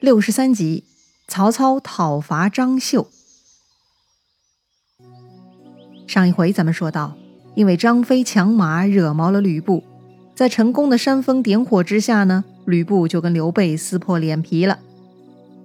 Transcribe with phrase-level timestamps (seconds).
[0.00, 0.84] 六十三集，
[1.26, 3.08] 曹操讨伐张绣。
[6.06, 7.16] 上一回咱们说到，
[7.56, 9.82] 因为张飞抢马惹毛了吕布，
[10.36, 14.78] 在成功的煽风点火之下呢，吕布就跟刘备撕破脸皮了。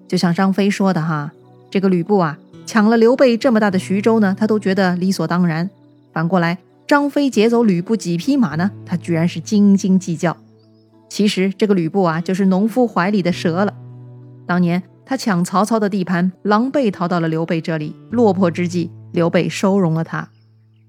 [0.07, 1.31] 就像张飞说的哈，
[1.69, 5.69] 这个吕布啊，抢了刘备这么大的徐州呢，他都觉得理所当然。
[6.11, 6.57] 反过来，
[6.87, 10.35] 张飞劫走吕布几匹马呢，他居然是斤斤计较。
[11.07, 13.75] 其实这个吕布啊，就是农夫怀里的蛇了。
[14.45, 20.27] 当年他抢曹操的地盘，狼狈逃到了刘备这里，落魄之际，刘备收容了他。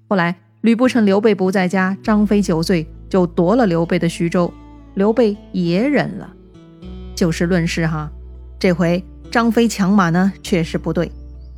[0.07, 4.53] 后来吕布趁刘备不在家，张飞酒醉，就夺了刘备的徐州，
[4.95, 6.31] 刘备也忍了。
[7.15, 8.11] 就事论事哈，
[8.59, 11.11] 这回张飞抢马呢，确实不对，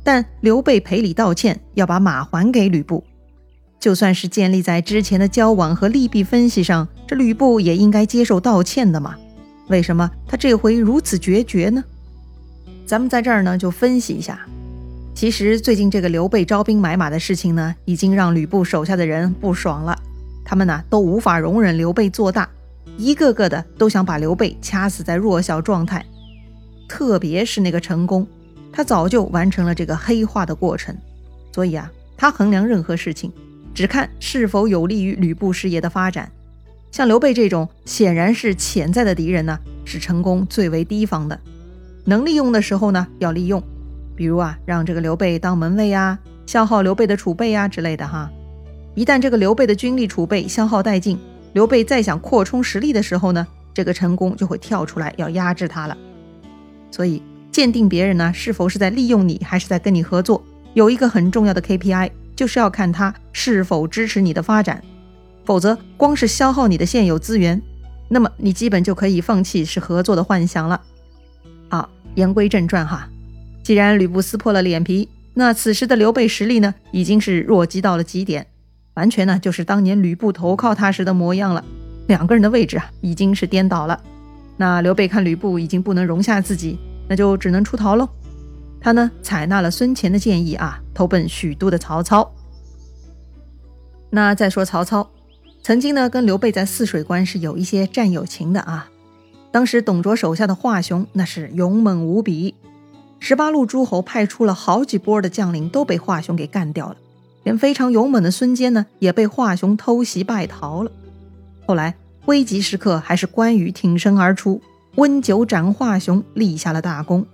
[0.04, 3.04] 但刘备赔礼道歉，要把马还给吕布。
[3.80, 9.16] 就算是建立在之前的交往和利弊分析上，这吕布也应该接受道歉的嘛。
[9.68, 11.84] 为什么他这回如此决绝呢？
[12.86, 14.40] 咱们在这儿呢就分析一下。
[15.14, 19.98] 其实最近这个刘备招兵买马的事情呢，已经让吕布手下的人不爽了。
[20.44, 22.48] 他们呢都无法容忍刘备做大，
[22.96, 26.04] 一个个的都想把刘备掐死在弱小状态。
[26.88, 28.26] 特别是那个成功，
[28.72, 30.96] 他早就完成了这个黑化的过程，
[31.52, 33.30] 所以啊，他衡量任何事情，
[33.74, 36.30] 只看是否有利于吕布事业的发展。
[36.90, 41.38] 像刘备这种显然是潜在的敌人呢，是成功最为提防的。
[42.04, 43.62] 能利用的时候呢，要利用，
[44.16, 48.30] 比如啊，让这个刘备当门卫啊，消耗刘备的储备啊之类的哈。
[48.94, 51.18] 一旦这个刘备的军力储备消耗殆尽，
[51.52, 55.96] 刘备再想扩充实力的时候呢，这个成功就会跳出来要压制他了。
[56.90, 60.42] 所以鉴定别人呢是否是在利用你，还是在跟你合作，
[60.72, 64.82] 有一个很重要的 KPI，就是要看他是否支持你的发展。
[65.48, 67.62] 否则，光是消耗你的现有资源，
[68.10, 70.78] 那么你基本就可以放弃是合作的幻想了。
[71.70, 73.08] 好，言归正传哈，
[73.62, 78.46] 既然吕布撕破了脸皮，那此时的刘备实力呢，已经是弱鸡到了极点，
[78.92, 81.64] 完全呢就是当年吕布投靠他时的模样了。
[82.08, 83.98] 两个人的位置啊，已经是颠倒了。
[84.58, 88.06] 那刘备看吕布已经不能容下自己，那就只能出逃喽。
[88.82, 92.30] 他呢，采纳了孙乾的建议啊，投奔许都的曹操。
[94.10, 95.10] 那再说曹操。
[95.68, 98.88] 曾经呢，跟刘备在泗水关是有一些战友情的啊。
[99.50, 102.54] 当时董卓手下的华雄那是勇猛无比，
[103.18, 106.96] 十八路诸侯派出了好几波的将领都被华雄给干掉了，
[107.42, 110.90] 连非常勇猛的孙坚呢也被华雄偷袭败逃了。
[111.66, 114.62] 后来危急时刻，还是关羽挺身而出，
[114.94, 117.26] 温酒斩华雄，立下了大功。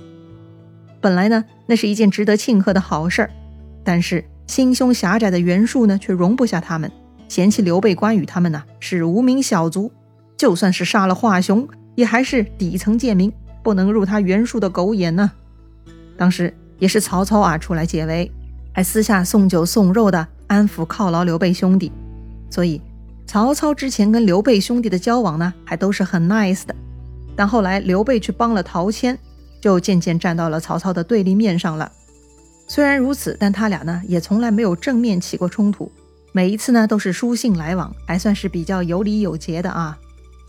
[1.00, 3.30] 本来呢，那是一件值得庆贺的好事儿，
[3.84, 6.90] 但是心胸狭窄的袁术呢，却容不下他们。
[7.34, 9.90] 嫌弃刘备、关羽他们呢是无名小卒，
[10.36, 15.32] 就算是杀了华雄，也还是底层贱民，不能入他袁术的狗眼呢。
[16.16, 18.30] 当时也是曹操啊出来解围，
[18.72, 21.90] 还私下送酒送肉的安抚犒劳刘备兄弟。
[22.48, 22.80] 所以
[23.26, 26.72] 曹操之前跟刘备兄弟的交往呢，还都是很 nice 的。
[27.34, 29.18] 但后来刘备去帮了陶谦，
[29.60, 31.90] 就渐渐站到了曹操的对立面上了。
[32.68, 35.90] 虽然如此，但他俩呢也从来没有正面起过冲突。
[36.36, 39.96] 每一次呢都是书信来往，还算是比较有礼有节的啊。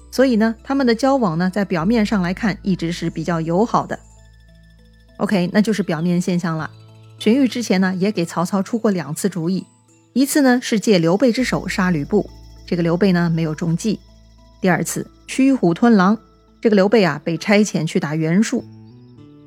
[0.09, 3.99] 所以呢，他们的交往呢，在表面上来看，一直是比较友好的。
[5.17, 6.71] OK，那就是表面现象了。
[7.19, 9.67] 荀彧之前呢，也给曹操出过两次主意，
[10.13, 12.27] 一次呢是借刘备之手杀吕布，
[12.65, 13.99] 这个刘备呢没有中计；
[14.59, 16.17] 第二次驱虎吞狼，
[16.59, 18.65] 这个刘备啊被差遣去打袁术。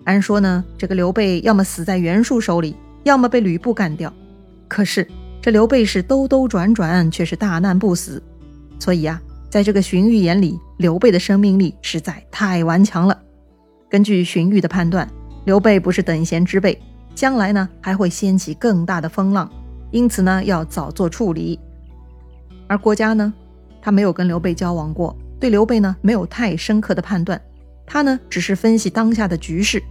[0.04, 4.14] 按说呢，这个刘备要么死在袁术手里，要么被吕布干掉。
[4.68, 5.04] 可是。
[5.40, 8.22] 这刘备是兜兜转转，却是大难不死。
[8.78, 13.18] 所以啊，在这个荀彧眼里，刘备的生命力实在太顽强了。
[13.88, 15.08] 根据荀彧的判断，
[15.44, 16.80] 刘备不是等闲之辈，
[17.14, 19.50] 将来呢还会掀起更大的风浪，
[19.90, 21.58] 因此呢要早做处理。
[22.66, 23.32] 而郭嘉呢，
[23.80, 27.40] 他没有跟刘备交往过，对刘备呢没有太深刻的判断。
[27.86, 29.82] 他呢只是分析当下的局势，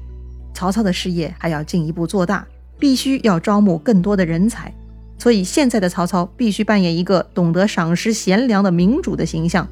[0.53, 2.45] 曹操的事业还要进一步做大，
[2.77, 4.71] 必须要招募更多的人才。
[5.17, 9.67] 所以现在的曹操必须扮演一个懂得赏识贤良的明主的形象。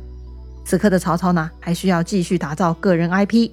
[0.63, 3.51] 此刻的曹操呢，还需要继续打造个人 IP，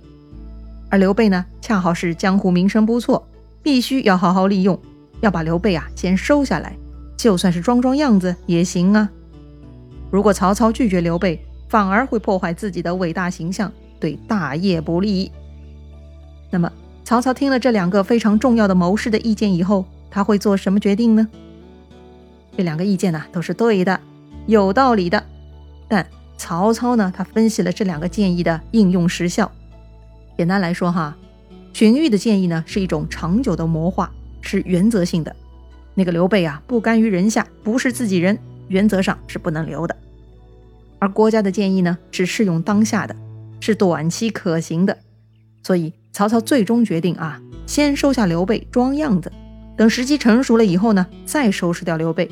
[0.89, 3.29] 而刘备呢，恰好是江湖名声不错，
[3.63, 4.79] 必须要好好利用，
[5.21, 6.75] 要把刘备啊先收下来，
[7.17, 9.11] 就算是装装样子也行啊。
[10.11, 15.31] 如果曹操拒绝刘备，反而会破坏自己的伟大形象，对大业不利。
[16.51, 16.73] 那么
[17.05, 21.29] 曹操听了这两个非常重要的谋士的意见以后，他会做什么决定呢？
[22.57, 24.01] 这两个意见呢都是对的，
[24.47, 25.25] 有道理的。
[25.89, 26.07] 但
[26.37, 29.51] 曹操呢，他分析了这两个建议的应用时效。
[30.37, 31.17] 简单来说哈，
[31.73, 34.11] 荀彧的建议呢，是一种长久的谋划，
[34.41, 35.35] 是原则性的。
[35.95, 38.39] 那个刘备啊，不甘于人下，不是自己人，
[38.69, 39.95] 原则上是不能留的。
[40.99, 43.15] 而郭嘉的建议呢，是适用当下的，
[43.61, 44.97] 是短期可行的。
[45.63, 49.31] 所以曹操最终决定啊，先收下刘备装样子，
[49.83, 52.31] 等时机成熟了以后呢，再收拾掉刘备。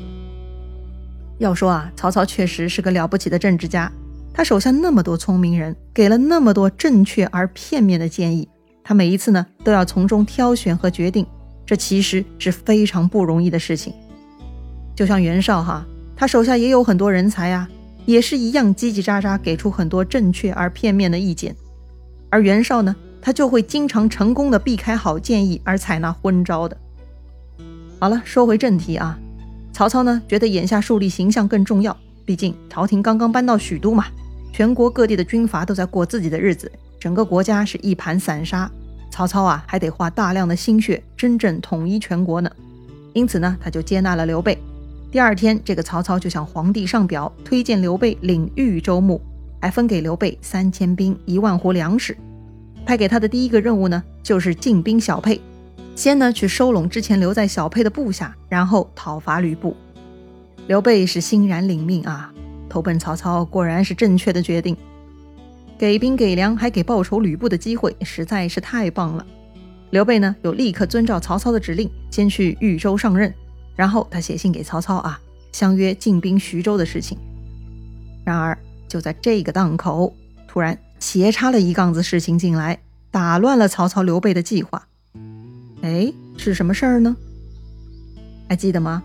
[1.38, 3.91] 要说啊，曹操确实是个了不起的政治家，
[4.32, 8.49] 他手下那么多聪明人，给了那么多正确而片面的建议，
[8.85, 11.26] 他每一次呢都要从中挑选和决定，
[11.67, 13.93] 这其实是非常不容易的事情。
[14.94, 17.69] 就像袁绍哈，他手下也有很多人才啊，
[18.06, 21.56] 也是一样叽叽喳喳给出很多正确而片面的意见，
[22.31, 26.76] 而袁绍呢，他就会经常成功的避开好建议而采纳昏招的。
[28.00, 29.19] 好了，说回正题啊。
[29.75, 31.94] 曹操呢，觉得眼下树立形象更重要，
[32.25, 34.06] 毕竟朝廷刚刚搬到许都嘛，
[34.55, 38.70] 全国各地的军阀都在过自己的日子，整个国家是一盘散沙。
[39.11, 42.50] 曹操啊，还得花大量的心血，真正统一全国呢。
[43.12, 44.56] 因此呢，他就接纳了刘备。
[45.12, 49.20] 第二天，这个曹操就向皇帝上表，推荐刘备领豫州牧，
[49.61, 52.17] 还分给刘备三千兵、一万斛粮食。
[52.87, 55.38] 派给他的第一个任务呢，就是进兵小沛。
[56.00, 59.76] 先呢去收拢之前留在小沛的部下，然后讨伐吕布。
[60.67, 62.32] 刘备是欣然领命啊，
[62.70, 64.75] 投奔曹操果然是正确的决定。
[65.79, 69.26] 给兵给粮还给报仇吕布的机会，实在是太棒了。
[69.91, 73.35] 刘备呢又立刻遵照曹操的指令，先去豫州上任，
[73.76, 75.20] 然后他写信给曹操啊，
[75.53, 77.19] 相约进兵徐州的事情。
[78.25, 78.56] 然而
[78.88, 80.17] 就在这个档口，
[80.49, 82.81] 突然斜插了一杠子事情进来，
[83.11, 84.87] 打乱了曹操刘备的计划。
[85.82, 87.17] 哎，是什么事儿呢？
[88.49, 89.03] 还记得吗？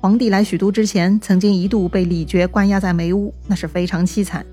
[0.00, 4.44] 皇帝来许都之前，曾经一度被李傕关押在梅屋，那是非常凄惨。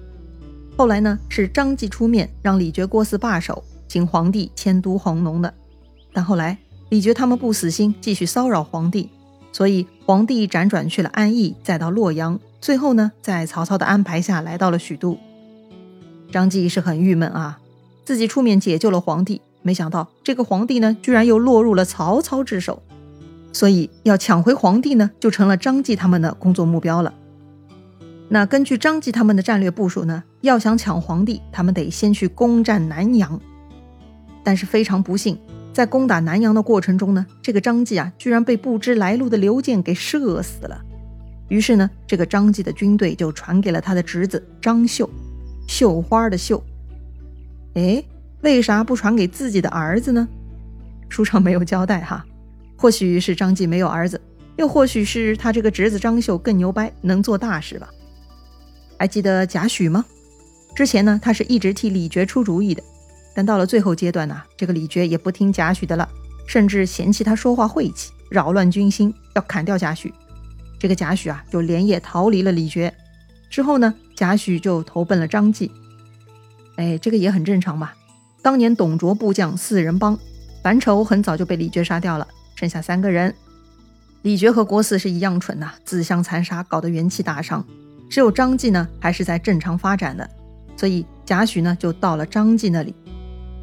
[0.77, 5.53] 后来呢，是张继出面让李傕、郭汜罢手，请皇帝迁都弘农的。
[6.13, 6.57] 但后来
[6.89, 9.09] 李傕他们不死心，继续骚扰皇帝，
[9.51, 15.17] 所以皇帝辗转去了安邑，再到洛阳，最后呢，在曹操的安排下来到了许都。
[16.31, 17.59] 张继是很郁闷啊，
[18.03, 19.41] 自己出面解救了皇帝。
[19.65, 22.83] 没想到这个皇帝呢，居然又落入了曹操之手，
[23.51, 27.11] 所以要抢回皇帝呢，就成了张继他们的工作目标了。
[28.29, 33.41] 那根据张继他们的战略部署呢，要想抢皇帝，他们得先去攻占南阳。
[34.43, 35.35] 但是非常不幸，
[35.73, 40.79] 在攻打南阳的过程中呢，这个张继啊，居然被不知来路的刘建给射死了。
[41.47, 45.09] 于是呢，这个张继的军队就传给了他的侄子张绣，
[45.67, 46.63] 绣花的绣。
[47.73, 48.03] 哎。
[48.41, 50.27] 为啥不传给自己的儿子呢？
[51.09, 52.25] 书上没有交代哈，
[52.75, 54.19] 或许是张继没有儿子，
[54.57, 57.89] 又或许是他这个侄子张绣更牛掰，能做大事吧。
[58.99, 60.05] 还记得贾诩吗？
[60.75, 62.83] 之前呢，他是一直替李傕出主意的，
[63.33, 66.07] 但到了最后阶段呢，这个李傕也不听贾诩的了，
[66.47, 70.11] 甚至嫌弃他说话晦气，扰乱军心，要砍掉贾诩。
[70.77, 72.91] 这个贾诩啊，就连夜逃离了李傕。
[73.49, 75.71] 之后呢，贾诩就投奔了张继。
[76.75, 77.95] 哎，这个也很正常吧。
[78.45, 80.15] 当年董卓部将四人帮，
[80.61, 83.33] 樊稠很早就被李傕杀掉了，剩下三个人。
[84.21, 87.65] 李傕和郭汜是一样蠢呐，自相残杀，搞得元气大伤。
[88.07, 90.29] 只有张继呢，还是在正常发展的，
[90.77, 92.93] 所以贾诩呢就到了张继那里。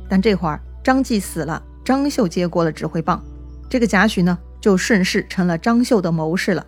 [0.08, 3.24] 但这会儿张继死了，张绣接过了指挥棒，
[3.70, 6.66] 这个贾诩呢就顺势成了张绣的谋士了。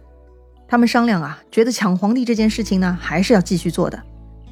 [0.69, 4.01] 他们商量啊，觉得抢皇帝这件事情呢还是要继续做的，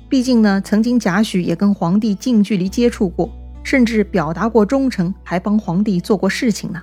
[0.08, 3.32] 毕竟呢曾经贾诩也跟皇帝近距离接触过。
[3.62, 6.82] 甚至表达过忠诚，还帮皇帝做过事情呢。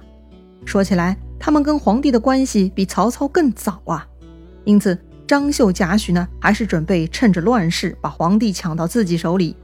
[0.66, 4.08] 说起来，他们跟皇帝的关系比曹操更早啊。
[4.66, 9.56] 因此，张绣、贾诩呢，还是准备趁着乱世把皇帝抢到自己手里。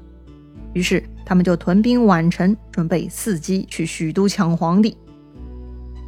[0.73, 4.97] 于是，他们就屯兵宛城，准备伺机去许都抢皇帝。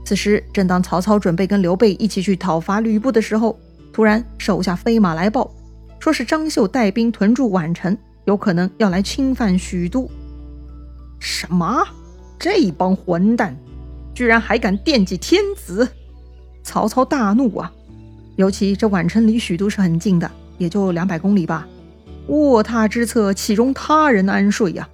[0.05, 3.57] 此时，正当曹操准备跟刘备一起去讨伐吕布的时候，
[3.91, 5.49] 突然手下飞马来报，
[5.99, 10.09] 说是张绣带兵屯驻宛城，有可能要来侵犯许都。
[11.19, 11.83] 什么？
[12.39, 13.57] 这帮混蛋，
[14.13, 15.87] 居然还敢惦记天子！
[16.63, 17.71] 曹操大怒啊！
[18.35, 21.67] 尤其这宛城离许都是很近的，也就两百公里吧。
[22.27, 24.87] 卧榻之侧，岂容他人安睡呀？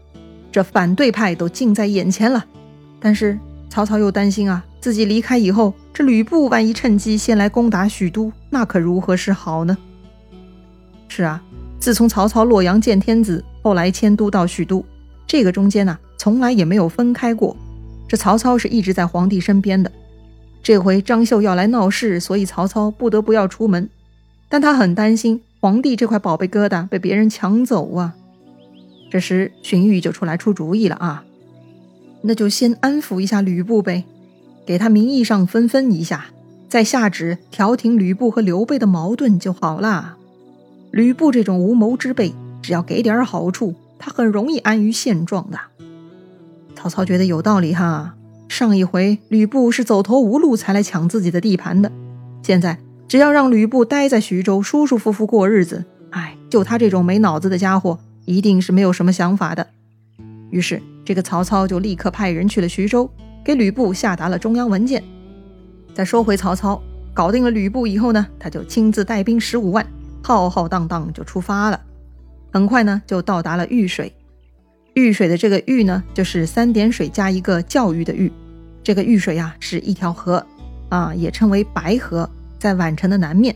[0.52, 2.46] 这反对派都近在眼前了。
[3.00, 3.38] 但是
[3.70, 9.78] 曹操又担心啊，自己离开以后，这吕布万一趁机先来攻打许都，那可如何是好呢？
[11.10, 11.44] 是啊，
[11.80, 14.86] 自从曹操洛阳见天子，后来迁都到许都，
[15.28, 16.00] 这个中间呢？
[16.18, 17.56] 从来也没有分开过，
[18.08, 19.92] 这曹操是一直在皇帝身边的。
[20.62, 23.90] 这回张绣要来闹事，所以曹操不得不要出门。
[24.48, 28.16] 但他很担心皇帝这块宝贝疙瘩被别人抢走啊。
[29.12, 31.24] 这时荀彧就出来出主意了啊！
[32.22, 34.06] 那就先安抚一下吕布呗，
[34.66, 36.28] 给他名义上分分一下，
[36.70, 40.18] 再下旨调停吕布和刘备的矛盾就好啦。
[40.92, 45.60] 吕布这种无谋之辈，只要给点好处，他很容易安于现状的。
[46.84, 48.14] 曹操觉得有道理哈。
[48.50, 51.90] 上一回吕布是走投无路才来抢自己的地盘的，
[52.42, 59.66] 现在只要让吕布待在徐州舒舒服服过日子，哎，就他这种没脑子的家伙，一定是没有什么想法的。
[60.50, 63.10] 于是，这个曹操就立刻派人去了徐州，
[63.46, 65.02] 给吕布下达了中央文件。
[65.94, 69.88] 再说回曹操，搞定了吕布以后呢，他就亲自带兵十五万，
[70.22, 71.80] 浩浩荡荡就出发了。
[72.52, 74.14] 很快呢，就到达了玉水。
[74.94, 78.32] 玉水的这个玉呢，就是三点水加一个教育的育。
[78.84, 80.46] 这个玉水呀，是一条河，
[80.90, 83.56] 啊，也称为白河，在宛城的南面。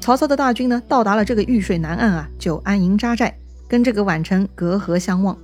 [0.00, 3.32] 曹操的大军呢，到达了这个玉水南岸啊，就安营扎寨，
[3.68, 5.36] 跟这个宛城隔河相望。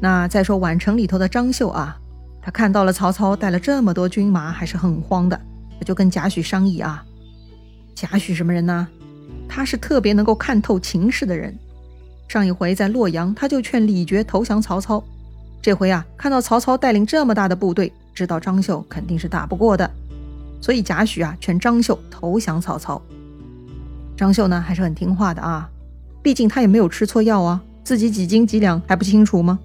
[0.00, 1.98] 那再说宛城里头的张绣啊，
[2.40, 5.40] 他看到了曹操带了这么多军马，还是很慌的，
[5.78, 7.04] 他就跟贾诩商议啊。
[7.94, 8.86] 贾诩什么人呢？
[9.48, 11.56] 他是特别能够看透情势的人。
[12.28, 15.02] 上一回在洛阳，他就劝李傕投降曹操。
[15.62, 17.92] 这回啊，看到曹操带领这么大的部队。
[18.14, 19.90] 知道张绣肯定是打不过的，
[20.60, 23.00] 所以贾诩啊劝张绣投降曹操。
[24.16, 25.68] 张绣呢还是很听话的啊，
[26.22, 29.58] 毕竟他也没有吃错药啊，自己几斤几两还不清楚吗？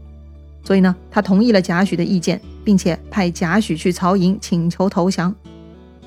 [0.66, 5.34] 所以呢，他同意了贾诩的意见，并且派贾诩去曹营请求投降。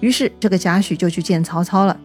[0.00, 1.99] 于是这个贾诩就去见曹操了。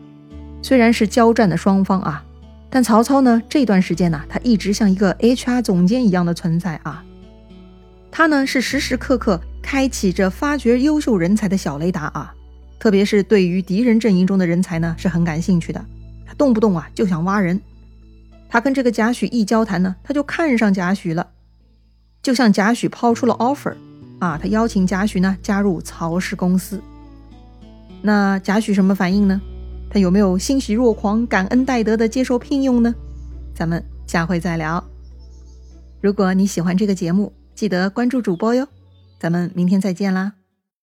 [0.61, 2.23] 虽然是交战的双方啊，
[2.69, 7.03] 但曹操呢这段时间呢，他一直像一个 HR 总监一样的存在啊。
[8.11, 12.33] 他呢是时时刻刻开启着发掘优秀人才的小雷达啊，
[12.79, 15.83] 特别是对于敌人阵营中的人才呢是很感兴趣的，
[16.25, 17.59] 他动不动啊就想挖人。
[18.49, 21.27] 他跟这个贾诩一交谈呢，他就看上贾诩了，
[22.23, 23.75] 就向贾诩抛出了 offer
[24.19, 26.81] 啊，他邀请贾诩呢加入曹氏公司。
[28.01, 29.39] 那贾诩什么反应呢？
[29.89, 32.93] 他有没有欣喜若狂、感恩戴德的接受聘用呢？
[33.55, 34.83] 咱们下回再聊。
[36.01, 38.67] 如果你喜欢这个节目，记得关注主播哟，
[39.19, 40.38] 咱们明天再见啦。